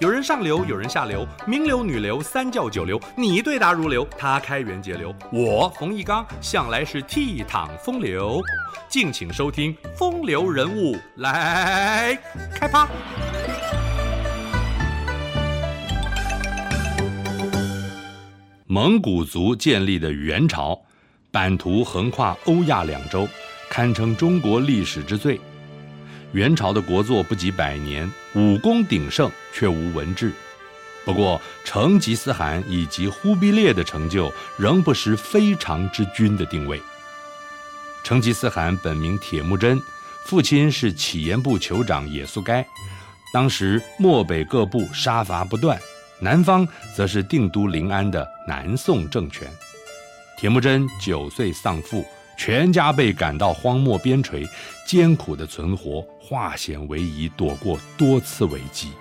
[0.00, 8.40] 有人上流，有人下流，名流、女流、三教九流，你对答如流，他开源节流，我冯一刚向来是倜傥风流。
[8.88, 12.16] 敬请收听《风流人物》来
[12.54, 12.86] 开趴。
[18.68, 20.80] 蒙古族建立的元朝，
[21.32, 23.26] 版图横跨欧亚两洲，
[23.68, 25.40] 堪称中国历史之最。
[26.32, 30.32] 元朝的国祚不及百年，武功鼎盛却无文治。
[31.04, 36.80] 不过，成吉思汗以及忽必烈的成就仍不失非常之君的定位。
[38.04, 39.80] 成吉思汗本名铁木真，
[40.26, 42.66] 父亲是乞盐部酋长也速该。
[43.32, 45.78] 当时漠北各部杀伐不断，
[46.20, 49.50] 南方则是定都临安的南宋政权。
[50.38, 52.04] 铁木真九岁丧父。
[52.38, 54.48] 全家被赶到荒漠边陲，
[54.86, 58.92] 艰苦的存活，化险为夷，躲过多次危机。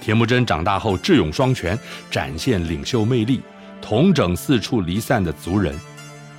[0.00, 1.78] 铁木真长大后智勇双全，
[2.10, 3.42] 展现领袖魅力，
[3.82, 5.78] 统整四处离散的族人。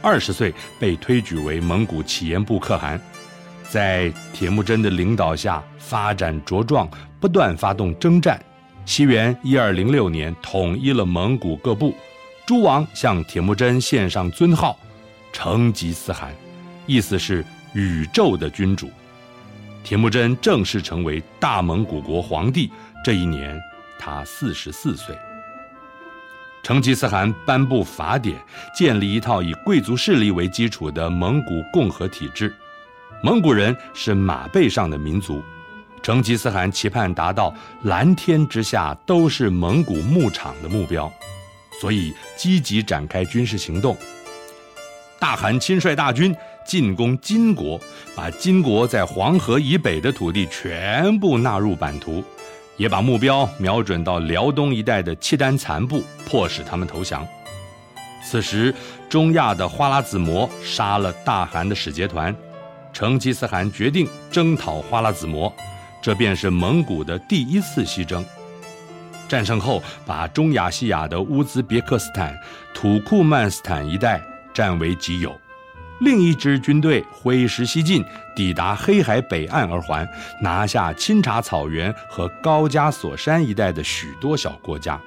[0.02, 3.00] 二十岁被推举为蒙古乞颜部可汗，
[3.70, 6.90] 在铁木真的领导下发展茁壮，
[7.20, 8.44] 不断发动征战。
[8.86, 11.94] 西元一二零六年，统一了蒙古各部，
[12.46, 14.78] 诸王向铁木真献上尊号。
[15.36, 16.34] 成吉思汗，
[16.88, 18.90] 意思是宇宙的君主。
[19.84, 22.72] 铁木真正式成为大蒙古国皇帝。
[23.04, 23.60] 这一年，
[24.00, 25.14] 他四十四岁。
[26.64, 28.40] 成吉思汗颁布法典，
[28.74, 32.56] 建立一套以贵族势力为基础的蒙古共和体制。
[33.22, 35.44] 蒙古人是马背上的民族，
[36.02, 41.12] 成吉思汗期盼达到蓝天之下都是蒙古牧场的目标，
[41.82, 43.98] 所以积极展开军事行动。
[45.20, 46.36] 大汗亲率大军
[46.66, 47.80] 进攻金国，
[48.16, 52.24] 把金国在黄河以北的土地全部纳入版图，
[52.78, 57.26] 也把目标瞄准到辽东一带的契丹残部，迫使他们投降。
[58.24, 58.74] 此时，
[59.08, 62.36] 中亚的花剌子模杀了大汗的使节团，
[62.92, 65.54] 成吉思汗决定征讨花剌子模，
[66.02, 68.26] 这便是蒙古的第一次西征。
[69.28, 72.36] 战胜后，把中亚细亚的乌兹别克斯坦、
[72.74, 74.20] 土库曼斯坦一带。
[74.56, 75.38] 占为己有，
[76.00, 78.02] 另一支军队挥师西进，
[78.34, 80.10] 抵达黑海北岸而还，
[80.42, 85.00] 拿下钦察草原和高加索山一带的许多小国家。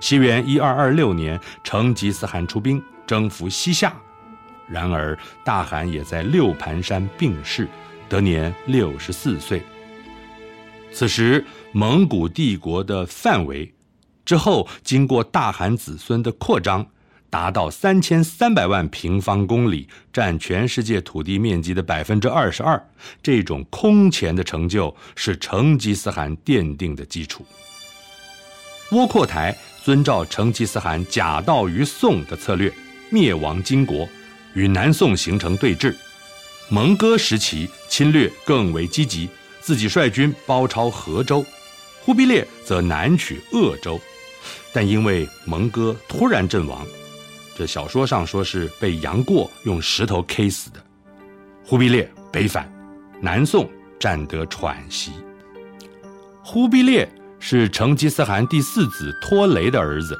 [0.00, 3.94] 西元一二二六年，成吉思汗出兵征服西夏，
[4.68, 7.66] 然而大汗也在六盘山病逝，
[8.06, 9.62] 得年六十四岁。
[10.92, 11.42] 此时，
[11.72, 13.72] 蒙古帝国的范围
[14.26, 16.86] 之后，经过大汗子孙的扩张。
[17.32, 22.78] 达到三千三百万平方公里，占全世界土地面积的百分之二十二。
[23.22, 27.42] 这种空前的成就是成吉思汗奠定的基础。
[28.90, 32.70] 窝阔台遵照成吉思汗假道于宋的策略，
[33.08, 34.06] 灭亡金国，
[34.52, 35.96] 与南宋形成对峙。
[36.68, 39.26] 蒙哥时期侵略更为积极，
[39.58, 41.42] 自己率军包抄河州，
[42.02, 43.98] 忽必烈则南取鄂州，
[44.70, 46.86] 但因为蒙哥突然阵亡。
[47.62, 50.84] 这小说上说是被杨过用石头 K 死的。
[51.64, 52.68] 忽必烈北返，
[53.20, 55.12] 南宋占得喘息。
[56.42, 57.08] 忽必烈
[57.38, 60.18] 是成吉思汗第四子拖雷的儿子，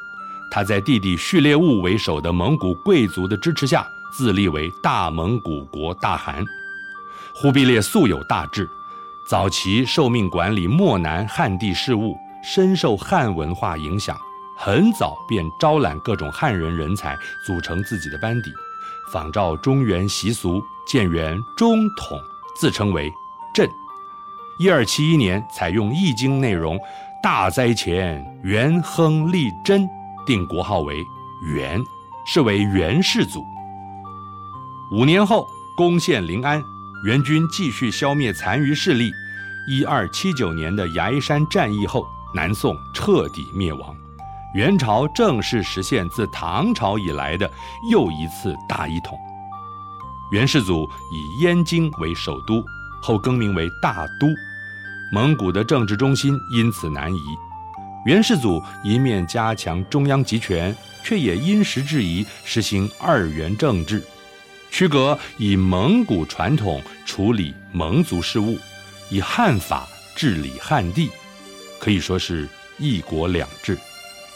[0.53, 3.85] 他在弟弟序列兀为首的蒙古贵族的支持下，
[4.17, 6.45] 自立为大蒙古国大汗。
[7.35, 8.69] 忽必烈素有大志，
[9.29, 14.17] 早期受命管理漠南汉地事务，深受汉文化影响。
[14.65, 18.53] 很早便招揽各种汉人人才，组成自己的班底，
[19.13, 22.17] 仿照中原习俗，建元中统，
[22.55, 23.13] 自称为
[23.53, 23.69] 朕。
[24.61, 26.79] 一二七一年，采用《易经》内容，
[27.21, 29.85] 大灾前元亨利贞，
[30.25, 31.05] 定国号为
[31.57, 31.83] 元，
[32.25, 33.45] 是为元世祖。
[34.93, 35.45] 五年后，
[35.77, 36.63] 攻陷临安，
[37.05, 39.11] 元军继续消灭残余势力。
[39.67, 44.02] 一二七九年的崖山战役后，南宋彻底灭亡。
[44.55, 47.51] 元朝正式实现自唐朝以来的
[47.91, 49.19] 又一次大一统。
[50.31, 52.63] 元世祖以燕京为首都，
[53.01, 54.27] 后更名为大都，
[55.11, 57.21] 蒙古的政治中心因此南移。
[58.05, 64.03] 元世祖一面加强中央集权，却也因时制宜实行二元政治，
[64.71, 68.59] 区隔以蒙古传统处理蒙族事务，
[69.09, 71.11] 以汉法治理汉地，
[71.79, 72.47] 可以说是
[72.79, 73.79] 一国两制。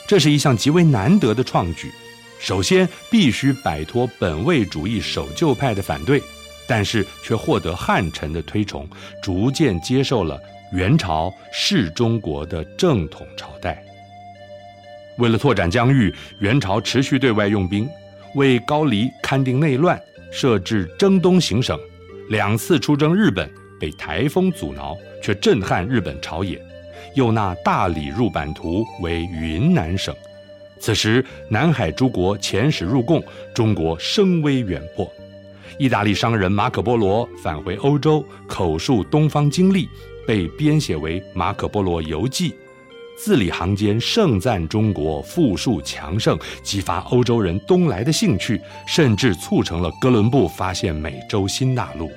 [0.07, 1.91] 这是一项极为难得的创举。
[2.39, 6.23] 首先，必须摆脱本位主义守旧派的反对，
[6.67, 8.87] 但是却获得汉臣的推崇，
[9.23, 10.39] 逐渐接受了
[10.73, 13.83] 元朝是中国的正统朝代。
[15.17, 17.89] 为了拓展疆域，元朝持续对外用兵，
[18.35, 19.99] 为高丽勘定内乱，
[20.31, 21.79] 设置征东行省，
[22.29, 23.51] 两次出征日本
[23.81, 26.63] 被台风阻挠，却震撼日本朝野。
[27.17, 30.15] 又纳大理入版图为云南省。
[30.79, 33.21] 此时，南海诸国遣使入贡，
[33.55, 35.11] 中国声威远播。
[35.79, 39.89] 意大利商人马可波罗返回欧洲，口述东方经历，
[40.27, 42.51] 被编写为《马可波罗游记》，
[43.19, 52.11] 字里行间盛赞中国富庶强盛，激发欧洲人东来的兴趣，甚至促成了哥伦布发现美洲新大陆。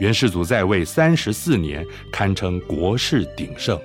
[0.00, 3.78] 元世祖在位三十四年，堪称国势鼎盛。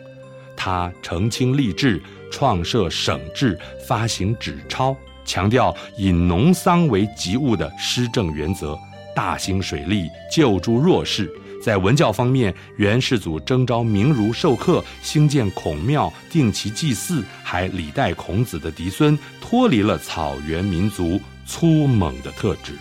[0.56, 2.02] 他澄清吏治，
[2.32, 4.96] 创设省制，发行纸钞，
[5.26, 8.80] 强调以农桑为急务的施政原则，
[9.14, 11.30] 大兴水利，救助弱势。
[11.62, 22.74] 在文教方面，元世祖征召名儒授课，兴建孔庙，定期祭祀，还礼待孔子的嫡孙，脱离了草原民族粗猛的特质。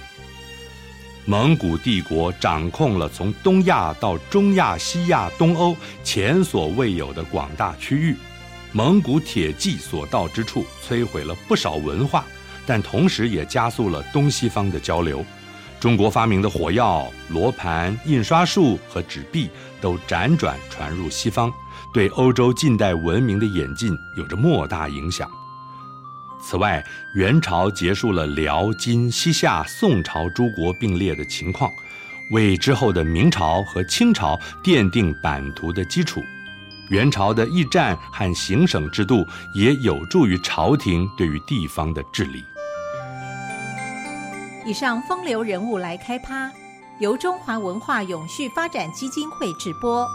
[1.26, 8.14] 蒙古帝国掌控了从东亚到中亚、西亚、东欧前所未有的广大区域。
[8.72, 12.26] 蒙古铁骑所到之处，摧毁了不少文化，
[12.66, 15.24] 但同时也加速了东西方的交流。
[15.80, 19.48] 中国发明的火药、罗盘、印刷术和纸币
[19.80, 21.50] 都辗转传入西方，
[21.94, 25.30] 对欧洲近代文明的演进有着莫大影响。
[26.46, 31.72] 此外，元朝结束了辽、金、西夏、宋朝诸国并列的情况，
[32.32, 36.22] 为之后的明朝和清朝奠定版图的基础。
[36.90, 42.44] 元朝的驿站和行省制度也有助于朝廷对于地方的治理。
[44.66, 46.52] 以上风流人物来开趴，
[46.98, 50.06] 由中华文化永续发展基金会直播。